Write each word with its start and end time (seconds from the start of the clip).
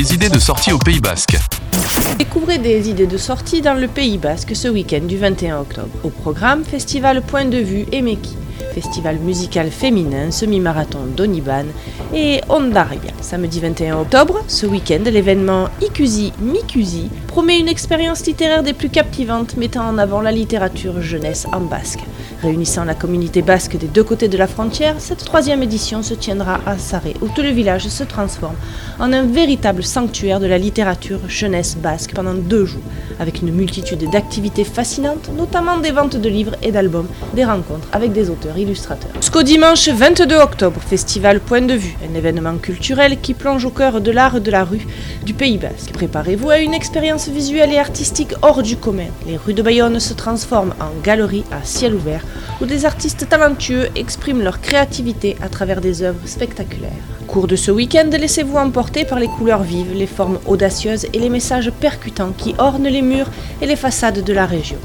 les 0.00 0.14
idées 0.14 0.30
de 0.30 0.38
sortie 0.38 0.72
au 0.72 0.78
Pays 0.78 0.98
Basque. 0.98 1.36
Découvrez 2.16 2.56
des 2.56 2.88
idées 2.88 3.06
de 3.06 3.18
sortie 3.18 3.60
dans 3.60 3.74
le 3.74 3.86
Pays 3.86 4.16
Basque 4.16 4.56
ce 4.56 4.66
week-end 4.66 5.02
du 5.02 5.18
21 5.18 5.60
octobre. 5.60 5.90
Au 6.02 6.08
programme, 6.08 6.64
Festival 6.64 7.20
Point 7.20 7.44
de 7.44 7.58
Vue 7.58 7.84
et 7.92 8.00
Meki, 8.00 8.34
Festival 8.72 9.18
musical 9.18 9.70
féminin, 9.70 10.30
semi-marathon 10.30 11.00
d'Oniban 11.14 11.66
et 12.14 12.40
Ondaria. 12.48 13.12
Samedi 13.20 13.60
21 13.60 13.98
octobre, 13.98 14.42
ce 14.48 14.64
week-end, 14.64 15.02
l'événement 15.04 15.68
Ikusi 15.82 16.32
Mikusi 16.40 17.10
promet 17.26 17.58
une 17.58 17.68
expérience 17.68 18.24
littéraire 18.24 18.62
des 18.62 18.72
plus 18.72 18.88
captivantes 18.88 19.58
mettant 19.58 19.86
en 19.86 19.98
avant 19.98 20.22
la 20.22 20.32
littérature 20.32 21.02
jeunesse 21.02 21.46
en 21.52 21.60
basque. 21.60 22.00
Réunissant 22.42 22.84
la 22.84 22.94
communauté 22.94 23.42
basque 23.42 23.76
des 23.76 23.86
deux 23.86 24.02
côtés 24.02 24.28
de 24.28 24.38
la 24.38 24.46
frontière, 24.46 24.94
cette 24.98 25.24
troisième 25.26 25.62
édition 25.62 26.02
se 26.02 26.14
tiendra 26.14 26.60
à 26.64 26.78
Sarré, 26.78 27.14
où 27.20 27.28
tout 27.28 27.42
le 27.42 27.50
village 27.50 27.88
se 27.88 28.02
transforme 28.02 28.56
en 28.98 29.12
un 29.12 29.24
véritable 29.24 29.82
sanctuaire 29.82 30.40
de 30.40 30.46
la 30.46 30.56
littérature 30.56 31.20
jeunesse 31.28 31.76
basque 31.76 32.14
pendant 32.14 32.32
deux 32.32 32.64
jours, 32.64 32.82
avec 33.20 33.42
une 33.42 33.52
multitude 33.52 34.10
d'activités 34.10 34.64
fascinantes, 34.64 35.30
notamment 35.36 35.78
des 35.78 35.92
ventes 35.92 36.16
de 36.16 36.28
livres 36.28 36.56
et 36.62 36.72
d'albums, 36.72 37.06
des 37.34 37.44
rencontres 37.44 37.86
avec 37.92 38.12
des 38.12 38.30
auteurs 38.30 38.58
illustrateurs. 38.58 39.12
Jusqu'au 39.20 39.42
dimanche 39.42 39.88
22 39.88 40.34
octobre, 40.36 40.80
Festival 40.80 41.38
Point 41.40 41.62
de 41.62 41.74
Vue, 41.74 41.96
un 42.10 42.14
événement 42.16 42.56
culturel 42.56 43.20
qui 43.20 43.34
plonge 43.34 43.64
au 43.64 43.70
cœur 43.70 44.00
de 44.00 44.10
l'art 44.10 44.40
de 44.40 44.50
la 44.50 44.64
rue 44.64 44.86
du 45.24 45.34
Pays 45.34 45.58
Basque. 45.58 45.92
Préparez-vous 45.92 46.50
à 46.50 46.58
une 46.58 46.74
expérience 46.74 47.28
visuelle 47.28 47.72
et 47.72 47.78
artistique 47.78 48.32
hors 48.42 48.62
du 48.62 48.76
commun. 48.76 49.08
Les 49.26 49.36
rues 49.36 49.54
de 49.54 49.62
Bayonne 49.62 50.00
se 50.00 50.14
transforment 50.14 50.74
en 50.80 50.98
galeries 51.02 51.44
à 51.52 51.62
ciel 51.64 51.94
ouvert 51.94 52.24
où 52.60 52.66
des 52.66 52.84
artistes 52.84 53.28
talentueux 53.28 53.88
expriment 53.94 54.42
leur 54.42 54.60
créativité 54.60 55.36
à 55.42 55.48
travers 55.48 55.80
des 55.80 56.02
œuvres 56.02 56.26
spectaculaires. 56.26 56.90
Au 57.22 57.32
cours 57.32 57.46
de 57.46 57.56
ce 57.56 57.70
week-end, 57.70 58.10
laissez-vous 58.10 58.56
emporter 58.56 59.04
par 59.04 59.20
les 59.20 59.28
couleurs 59.28 59.62
vives, 59.62 59.94
les 59.94 60.06
formes 60.06 60.38
audacieuses 60.46 61.06
et 61.12 61.18
les 61.18 61.28
messages 61.28 61.70
percutants 61.70 62.32
qui 62.36 62.54
ornent 62.58 62.88
les 62.88 63.02
et 63.60 63.66
les 63.66 63.76
façades 63.76 64.22
de 64.22 64.32
la 64.32 64.46
région. 64.46 64.78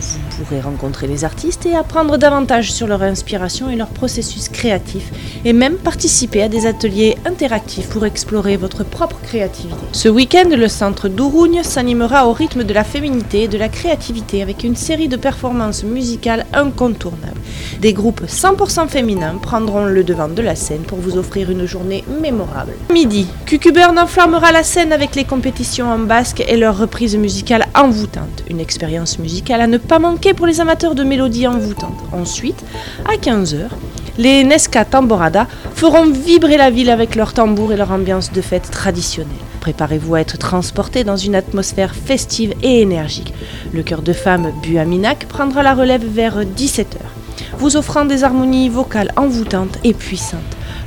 Vous 0.00 0.44
pourrez 0.44 0.60
rencontrer 0.60 1.06
les 1.06 1.24
artistes 1.24 1.66
et 1.66 1.74
apprendre 1.74 2.16
davantage 2.16 2.72
sur 2.72 2.86
leur 2.86 3.02
inspiration 3.02 3.70
et 3.70 3.76
leur 3.76 3.88
processus 3.88 4.48
créatif, 4.48 5.10
et 5.44 5.52
même 5.52 5.76
participer 5.76 6.42
à 6.42 6.48
des 6.48 6.66
ateliers 6.66 7.16
interactifs 7.26 7.88
pour 7.88 8.04
explorer 8.04 8.56
votre 8.56 8.84
propre 8.84 9.20
créativité. 9.22 9.74
Ce 9.92 10.08
week-end, 10.08 10.48
le 10.50 10.68
centre 10.68 11.08
d'Ourougne 11.08 11.62
s'animera 11.62 12.28
au 12.28 12.32
rythme 12.32 12.64
de 12.64 12.74
la 12.74 12.84
féminité 12.84 13.44
et 13.44 13.48
de 13.48 13.58
la 13.58 13.68
créativité 13.68 14.42
avec 14.42 14.64
une 14.64 14.76
série 14.76 15.08
de 15.08 15.16
performances 15.16 15.84
musicales 15.84 16.46
incontournables. 16.52 17.40
Des 17.80 17.92
groupes 17.92 18.22
100% 18.26 18.88
féminins 18.88 19.36
prendront 19.40 19.84
le 19.84 20.04
devant 20.04 20.28
de 20.28 20.42
la 20.42 20.54
scène 20.54 20.82
pour 20.82 20.98
vous 20.98 21.16
offrir 21.16 21.50
une 21.50 21.66
journée 21.66 22.04
mémorable. 22.20 22.72
Midi, 22.92 23.26
Cucuburn 23.46 23.98
enflammera 23.98 24.52
la 24.52 24.62
scène 24.62 24.92
avec 24.92 25.14
les 25.14 25.24
compétitions 25.24 25.90
en 25.90 25.98
basque 25.98 26.42
et 26.46 26.56
leur 26.56 26.76
reprise 26.76 27.16
musicale 27.16 27.66
envoûtante. 27.74 28.44
Une 28.50 28.60
expérience 28.60 29.18
musicale 29.18 29.60
à 29.60 29.66
ne 29.66 29.78
pas 29.88 29.98
manquer 29.98 30.34
pour 30.34 30.46
les 30.46 30.60
amateurs 30.60 30.94
de 30.94 31.02
mélodies 31.02 31.46
envoûtantes. 31.46 32.04
Ensuite, 32.12 32.62
à 33.06 33.16
15h, 33.16 33.68
les 34.18 34.44
Nesca 34.44 34.84
Tamborada 34.84 35.46
feront 35.74 36.10
vibrer 36.10 36.58
la 36.58 36.70
ville 36.70 36.90
avec 36.90 37.14
leurs 37.14 37.32
tambours 37.32 37.72
et 37.72 37.76
leur 37.76 37.90
ambiance 37.90 38.30
de 38.30 38.42
fête 38.42 38.70
traditionnelle. 38.70 39.32
Préparez-vous 39.60 40.14
à 40.14 40.20
être 40.20 40.36
transporté 40.36 41.04
dans 41.04 41.16
une 41.16 41.34
atmosphère 41.34 41.94
festive 41.94 42.52
et 42.62 42.82
énergique. 42.82 43.32
Le 43.72 43.82
chœur 43.82 44.02
de 44.02 44.12
femmes 44.12 44.52
Buaminac 44.62 45.26
prendra 45.26 45.62
la 45.62 45.74
relève 45.74 46.04
vers 46.04 46.44
17h, 46.44 46.98
vous 47.58 47.76
offrant 47.76 48.04
des 48.04 48.24
harmonies 48.24 48.68
vocales 48.68 49.12
envoûtantes 49.16 49.78
et 49.84 49.94
puissantes. 49.94 50.40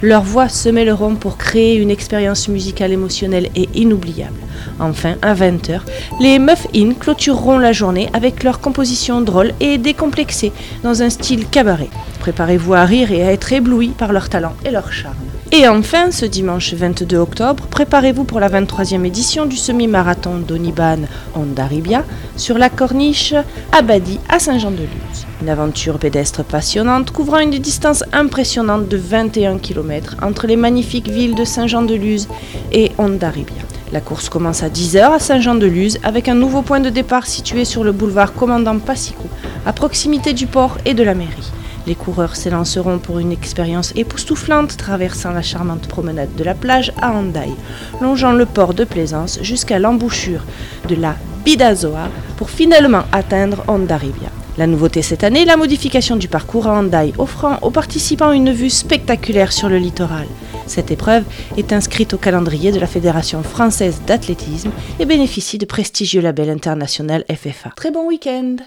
Leurs 0.04 0.24
voix 0.24 0.48
se 0.50 0.70
mêleront 0.70 1.16
pour 1.16 1.38
créer 1.38 1.76
une 1.76 1.92
expérience 1.92 2.48
musicale 2.48 2.92
émotionnelle 2.92 3.50
et 3.56 3.68
inoubliable. 3.74 4.40
Enfin, 4.82 5.16
à 5.22 5.36
20h, 5.36 5.82
les 6.20 6.40
Muff 6.40 6.66
In 6.76 6.94
clôtureront 7.00 7.60
la 7.60 7.72
journée 7.72 8.10
avec 8.14 8.44
leur 8.44 8.60
composition 8.60 9.22
drôle 9.22 9.54
et 9.60 9.78
décomplexée 9.78 10.52
dans 10.84 11.04
un 11.04 11.12
style 11.12 11.48
cabaret. 11.48 11.90
Préparez-vous 12.20 12.74
à 12.74 12.84
rire 12.86 13.12
et 13.12 13.24
à 13.24 13.32
être 13.32 13.54
ébloui 13.54 13.90
par 13.90 14.12
leur 14.12 14.28
talent 14.28 14.54
et 14.66 14.72
leur 14.72 14.92
charme. 14.92 15.16
Et 15.54 15.68
enfin, 15.68 16.12
ce 16.12 16.26
dimanche 16.26 16.74
22 16.74 17.18
octobre, 17.18 17.66
préparez-vous 17.70 18.24
pour 18.24 18.40
la 18.40 18.50
23e 18.50 19.06
édition 19.06 19.46
du 19.46 19.58
semi-marathon 19.58 20.38
d'Oniban 20.38 21.00
Ondaribia 21.36 22.04
sur 22.38 22.58
la 22.58 22.70
corniche 22.70 23.36
Abadi 23.74 24.20
à 24.30 24.40
Saint-Jean-de-Luz. 24.40 25.28
Une 25.42 25.50
aventure 25.50 26.00
pédestre 26.00 26.44
passionnante 26.44 27.12
couvrant 27.12 27.40
une 27.40 27.52
distance 27.52 28.04
impressionnante 28.14 28.88
de 28.88 28.98
21 28.98 29.58
km 29.58 30.16
entre 30.22 30.48
les 30.48 30.56
magnifiques 30.56 31.10
villes 31.10 31.36
de 31.36 31.44
Saint-Jean-de-Luz 31.44 32.30
et 32.72 32.92
Ondaribia. 32.98 33.71
La 33.92 34.00
course 34.00 34.30
commence 34.30 34.64
à 34.64 34.70
10h 34.70 35.12
à 35.12 35.20
Saint-Jean-de-Luz 35.20 36.00
avec 36.04 36.30
un 36.30 36.34
nouveau 36.34 36.62
point 36.62 36.80
de 36.80 36.90
départ 36.90 37.28
situé 37.28 37.66
sur 37.66 37.84
le 37.84 37.92
boulevard 37.92 38.34
Commandant 38.34 38.80
Passicou, 38.80 39.28
à 39.66 39.74
proximité 39.74 40.32
du 40.32 40.48
port 40.48 40.78
et 40.86 40.94
de 40.94 41.04
la 41.04 41.14
mairie. 41.14 41.52
Les 41.88 41.96
coureurs 41.96 42.38
s'élanceront 42.38 43.00
pour 43.00 43.20
une 43.20 43.34
expérience 43.34 43.92
époustouflante 43.98 44.78
traversant 44.78 45.32
la 45.32 45.42
charmante 45.42 45.90
promenade 45.90 46.34
de 46.36 46.44
la 46.46 46.54
plage 46.54 46.94
à 47.02 47.12
Handaï, 47.12 47.52
longeant 48.00 48.32
le 48.32 48.46
port 48.46 48.74
de 48.74 48.86
Plaisance 48.86 49.40
jusqu'à 49.42 49.78
l'embouchure 49.78 50.46
de 50.88 50.96
la 50.96 51.16
Bidazoa 51.44 52.08
pour 52.38 52.50
finalement 52.50 53.04
atteindre 53.12 53.64
Ondaribia. 53.68 54.30
La 54.62 54.68
nouveauté 54.68 55.02
cette 55.02 55.24
année, 55.24 55.44
la 55.44 55.58
modification 55.58 56.18
du 56.18 56.28
parcours 56.28 56.68
à 56.68 56.74
Handaï, 56.78 57.14
offrant 57.18 57.58
aux 57.64 57.72
participants 57.72 58.32
une 58.32 58.52
vue 58.52 58.70
spectaculaire 58.70 59.54
sur 59.54 59.70
le 59.70 59.80
littoral. 59.80 60.28
Cette 60.68 60.92
épreuve 60.92 61.24
est 61.58 61.74
inscrite 61.74 62.14
au 62.14 62.20
calendrier 62.20 62.72
de 62.72 62.80
la 62.80 62.86
Fédération 62.86 63.42
française 63.42 64.04
d'athlétisme 64.06 64.70
et 65.00 65.06
bénéficie 65.06 65.58
de 65.58 65.66
prestigieux 65.66 66.22
labels 66.22 66.52
international 66.52 67.26
FFA. 67.28 67.72
Très 67.76 67.90
bon 67.90 68.06
week-end 68.08 68.58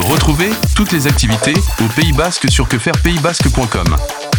Retrouvez 0.00 0.50
toutes 0.74 0.90
les 0.90 1.06
activités 1.06 1.54
au 1.78 1.88
Pays 1.94 2.12
Basque 2.12 2.50
sur 2.50 2.66
quefairepayspasque.com. 2.66 4.35